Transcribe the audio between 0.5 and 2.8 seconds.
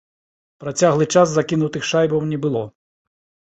Працяглы час закінутых шайбаў не было.